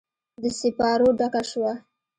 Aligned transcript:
د 0.41 0.43
سیپارو 0.59 1.07
ډکه 1.19 1.41
شوه 1.49 1.73